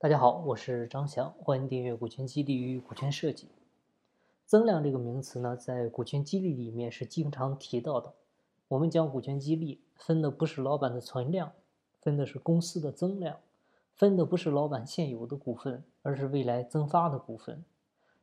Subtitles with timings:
[0.00, 3.46] 大家好，我是张翔，欢迎订阅《股权激励与股权设计》。
[4.46, 8.14] 增量这个名词呢，在股权激励里面是经常提到的。
[8.68, 11.50] 我们讲股权激励，分的不是老板的存量，
[12.00, 13.40] 分的是公司的增量，
[13.92, 17.64] 分的不是老板现有的股份，而是未来增发的股份。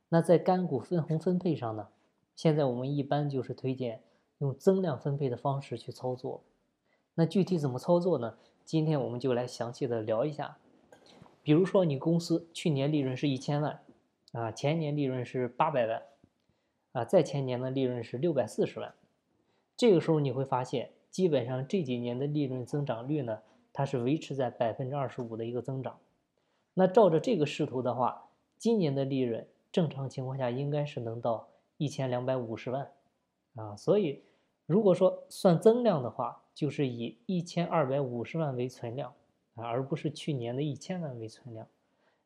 [0.08, 1.88] 那在干股分红分配上呢，
[2.34, 4.00] 现在我们一般就是推荐
[4.38, 6.42] 用增量分配的方式去操作。
[7.16, 8.38] 那具体怎么操作呢？
[8.64, 10.56] 今天我们就来详细的聊一下。
[11.46, 13.80] 比如说，你公司去年利润是一千万，
[14.32, 16.02] 啊，前年利润是八百万，
[16.90, 18.92] 啊，再前年的利润是六百四十万。
[19.76, 23.42] 这个时候你会发现，基本上这几年的利润增长率呢，
[23.72, 26.00] 它是维持在百分之二十五的一个增长。
[26.74, 28.28] 那照着这个势头的话，
[28.58, 32.90] 今年的利润正常情况下应该是能到一千两百五十万，
[33.54, 34.24] 啊，所以
[34.66, 39.14] 如果说算增量的话，就是以一千二百五十万为存量。
[39.56, 41.66] 啊，而不是去年的一千万为存量，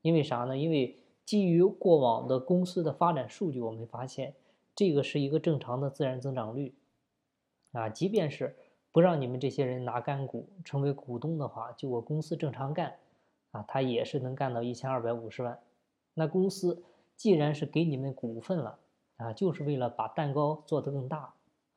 [0.02, 0.56] 因为啥呢？
[0.58, 4.34] 因为基于过往的公司的发展数据，我们发现
[4.74, 6.74] 这个是一个正常的自然增长率。
[7.72, 8.56] 啊，即便是
[8.90, 12.98] 不让你们这些人拿干股成为股东的话，就我公司正常干，
[13.52, 15.60] 啊，他也是能干到一千二百五十万。
[16.14, 16.82] 那公司
[17.14, 18.80] 既然是给你们股份了，
[19.18, 21.32] 啊，就是为了把蛋糕做得更大，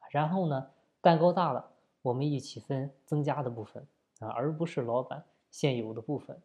[0.09, 1.70] 然后呢，蛋糕大了，
[2.02, 3.86] 我们一起分增加的部分，
[4.18, 5.24] 啊，而不是老板。
[5.54, 6.42] 现有的部分，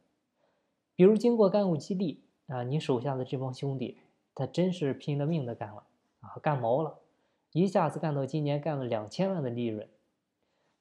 [0.94, 3.96] 比如经过干股激励啊，你手下的这帮兄弟，
[4.34, 5.84] 他真是拼了命的干了
[6.20, 6.98] 啊，干毛了，
[7.52, 9.88] 一下子干到今年干了两千万的利润，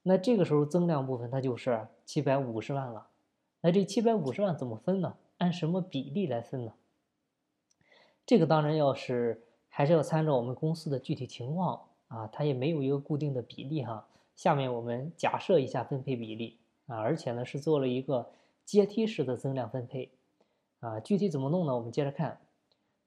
[0.02, 3.06] 那这个时候增量部分它就是七百五十万了，
[3.62, 5.16] 那这七百五十万怎么分呢？
[5.38, 6.74] 按什么比例来分呢？
[8.26, 14.06] 这个当然要是还是要参照我们公司的具体情况啊，它也没有一个固定的比例哈。
[14.36, 16.58] 下面我们假设一下分配比例。
[16.88, 18.28] 啊，而且呢是做了一个
[18.64, 20.10] 阶梯式的增量分配，
[20.80, 21.76] 啊，具体怎么弄呢？
[21.76, 22.40] 我们接着看，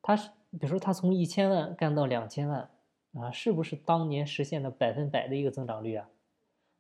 [0.02, 2.70] 它是比如说它从一千万干到两千万，
[3.14, 6.08] 啊，是不是当年实现的百分百的一个增长率啊？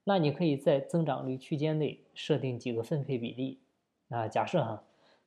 [0.03, 3.59] 那你可以在增长率区间内设定几个分配比例，
[4.09, 4.83] 啊，假设哈，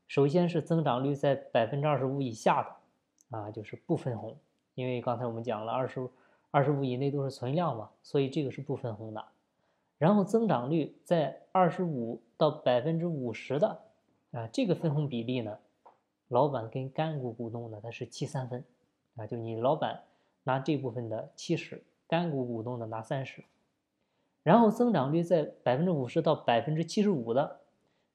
[0.08, 4.36] 首先是增长率在百分之二十五以下的，啊，就是不分红，
[4.74, 6.08] 因为刚才我们讲了二十
[6.50, 9.24] 二十五以内都是存量嘛，所以这个是不分红的。
[9.96, 13.80] 然后增长率在二十五到百分之五十的，
[14.32, 15.58] 啊，这个分红比例呢，
[16.28, 18.64] 老板跟干股股东呢，它是七三分，
[19.14, 20.02] 啊，就你老板
[20.42, 23.44] 拿这部分的七十，干股股东的拿三十。
[24.42, 27.60] 然后增长率在百分之五十到百分之七十五的，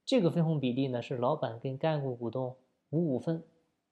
[0.05, 2.55] 这个分红比例呢，是老板跟干股股东
[2.89, 3.41] 五五分，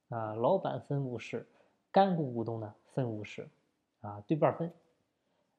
[0.10, 1.48] 啊，老板分五十，
[1.90, 3.48] 干股股东呢分五十，
[4.02, 4.72] 啊，对半分。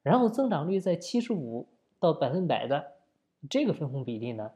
[0.02, 1.66] 然后增长率在七十五。
[2.00, 2.92] 到百分百的
[3.50, 4.52] 这个分红比例呢，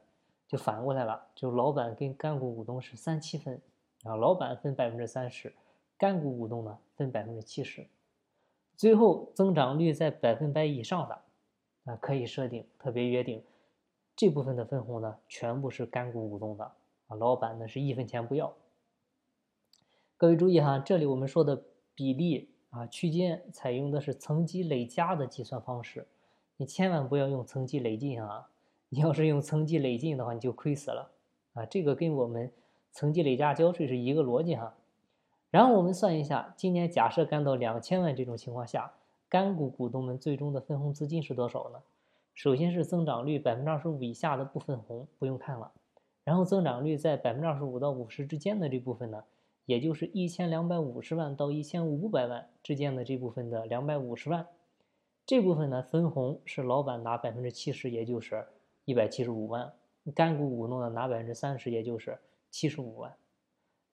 [0.47, 3.61] 就反过来了，就老板跟干股股东是三七分，
[4.03, 5.53] 啊，老板分百分之三十，
[5.97, 7.87] 干股股东呢分百分之七十，
[8.75, 11.21] 最后增长率在百分百以上的，
[11.85, 13.43] 啊，可以设定特别约定，
[14.15, 16.63] 这部分的分红呢全部是干股股东的，
[17.07, 18.53] 啊，老板呢是一分钱不要。
[20.15, 26.07] 各位注意哈，这里我们说的比例啊区间采用的是层级累加的计算方式。
[26.57, 28.49] 你千万不要用层级累进啊！
[28.89, 31.11] 你要是用层级累进的话，你就亏死了
[31.53, 31.65] 啊！
[31.65, 32.51] 这个跟我们
[32.91, 34.75] 层级累加交税是一个逻辑哈。
[35.49, 38.93] 然后我们算一下，今年假设干到两千万这种情况下，
[39.27, 41.79] 干股股东们最终的分红资金是多少呢？
[42.35, 45.71] 首先是增长率百分之二十五以下的不分红，不用看了。
[46.23, 49.23] 然后增长率在百分之二十五到五十之间的这部分呢，
[49.65, 54.47] 也就是一千两百五十万到一千五百万之间的这部分的两百五十万。
[55.25, 58.45] 这部分呢，分红是老板拿百分之七十，也就是
[58.83, 59.71] 一百七十五万；
[60.13, 62.19] 干股股东呢拿百分之三十，也就是
[62.49, 63.15] 七十五万。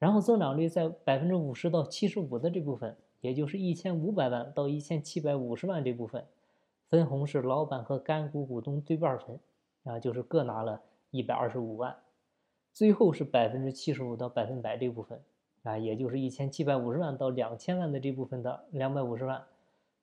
[0.01, 6.27] 然后增长率在百分之五十到七十五的这部分，也就是一千五百万到一千七百五十万这部分，
[6.89, 9.39] 分红是老板和干股股东对半分，
[9.85, 11.97] 啊，就是各拿了一百二十五万。
[12.73, 15.23] 最后是百分之七十五到百分百这部分，
[15.63, 19.45] 啊，也就是一千七百五十万到两千万的这部分的两百五十万。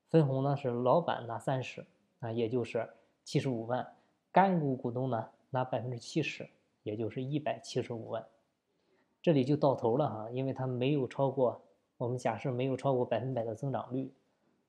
[0.09, 1.86] 分红呢是老板拿三十
[2.19, 2.89] 啊，也就是
[3.24, 3.86] 七十五万，
[4.31, 6.50] 干股股东呢拿百分之七十，
[6.83, 8.25] 也就是一百七十五万。
[9.21, 11.62] 这里就到头了哈，因为它没有超过，
[11.98, 14.13] 我们假设没有超过百分百的增长率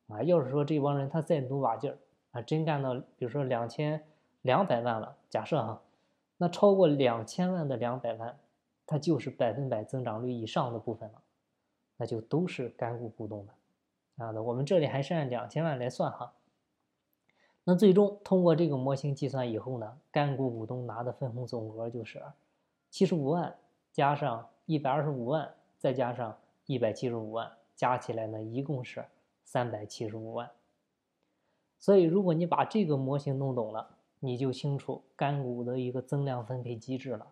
[0.09, 0.23] 啊。
[0.23, 1.99] 要是说这帮人他再努把劲儿
[2.33, 4.05] 啊，真干到比如说两千
[4.43, 5.81] 两百万了，假设哈，
[6.39, 8.37] 那超过两千万的两百万，
[8.85, 11.23] 它就是百分百增长率以上的部分了，
[11.97, 13.53] 那就都是干股股东的。
[14.19, 16.35] 啊，那我们这里还是按两千万来算哈。
[17.65, 22.23] 那最终通过这个模型计算以后呢，干股股东拿的分红总额就是
[22.91, 23.57] 七十五万
[23.93, 29.05] 加上一百二十五万，再加上一百七十五万，加起来呢，一共是
[29.45, 30.51] 三百七十五万。
[31.79, 37.29] 所以，如果你把这个模型弄懂了，你就清楚干股的一个增量分配机制了。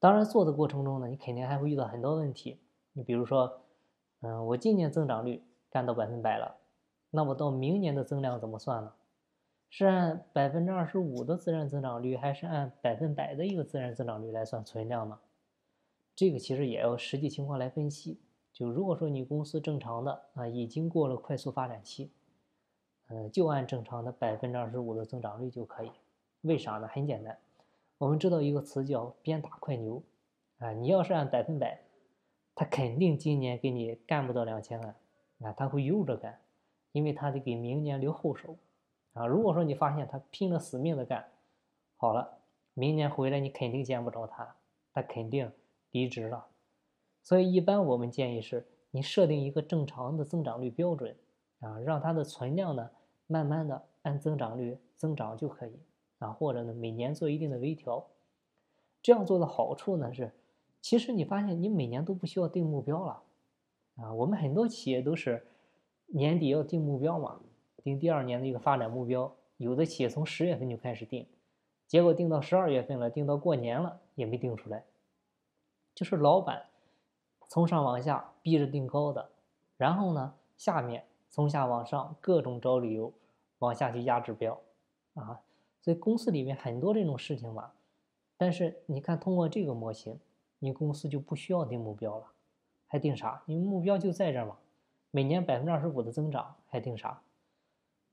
[0.00, 2.58] 当然，做的过程中呢，你肯定还会遇到很多问题。
[2.92, 3.60] 你比如说，
[4.20, 5.44] 嗯，我今年增长率
[5.76, 6.56] 干到百分百了，
[7.10, 8.94] 那么到明年的增量怎么算呢？
[9.68, 15.18] 是按百分之二十五的自然增长率，还是按百分百的一个自然增长率来算存量呢？
[16.14, 18.18] 这个其实也要实际情况来分析。
[18.54, 22.10] 就如果说你公司正常的啊，已经过了快速发展期，
[23.10, 25.90] 嗯，就按正常的百分之二十五的增长率就可以。
[26.40, 26.88] 为啥呢？
[26.88, 27.36] 很简单。
[27.98, 30.02] 我们知道一个词叫“鞭打快牛”，
[30.56, 31.82] 啊，你要是按百分百，
[32.54, 34.96] 他肯定今年给你干不到两千万，
[35.40, 36.40] 啊，他会悠着干，
[36.92, 38.56] 因为他得给明年留后手，
[39.12, 41.28] 啊，如果说你发现他拼了死命的干，
[41.96, 42.38] 好了，
[42.74, 44.56] 明年回来你肯定见不着他，
[44.92, 45.50] 他肯定
[45.90, 46.46] 离职了，
[47.22, 51.16] 所以一般我们建议是你设定一个正常的增长率标准，
[51.60, 52.90] 啊，让它的存量呢
[53.26, 55.78] 慢慢的按增长率增长就可以。
[56.18, 58.06] 啊，或者呢，每年做一定的微调，
[59.02, 60.32] 这样做的好处呢是，
[60.80, 63.22] 其实你发现你每年都不需要定目标了，
[63.96, 65.46] 啊，我们很多企业都是
[66.06, 67.40] 年底要定目标嘛，
[67.82, 71.26] 定第二年的一个发展目标，有的企业从十月份就开始定，
[71.86, 74.84] 结果定到十二月份了，定到过年了也没定出来，
[75.94, 76.66] 就是老板
[77.48, 79.30] 从上往下逼着定高的，
[79.76, 83.12] 然后呢，下面从下往上各种找理由
[83.58, 84.60] 往下去压指标，
[85.14, 85.40] 啊。
[85.80, 87.72] 所以公司里面很多这种事情嘛，
[88.36, 90.18] 但是你看通过这个模型，
[90.58, 92.32] 你公司就不需要定目标了，
[92.86, 93.42] 还定啥？
[93.46, 94.56] 因为目标就在这儿嘛，
[95.10, 97.22] 每年百分之二十五的增长，还定啥？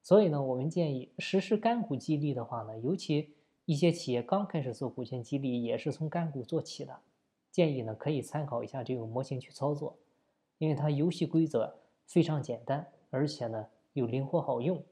[0.01, 3.33] 所以呢，我们建议实施干股激励的话呢，尤其
[3.65, 6.99] 一些企业刚开始做股权激励，也是从干股做起的，
[7.51, 9.97] 建议呢可以参考一下这个模型去操作，
[10.57, 11.75] 因为它游戏规则
[12.05, 14.83] 非常简单，而且呢又灵活好用。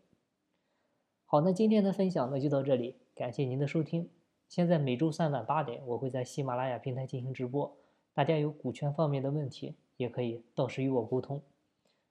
[1.25, 4.09] 好，那今天的分享呢就到这里，感谢您的收听。
[4.47, 7.75] 现在每周三晚八点，我会在喜马拉雅平台进行直播，
[8.13, 11.41] 大家有股权方面的问题，也可以到时与我沟通。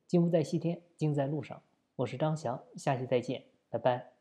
[0.06, 1.62] 金不在西天，金在路上。
[1.96, 4.19] 我是张翔，下期再见，拜拜。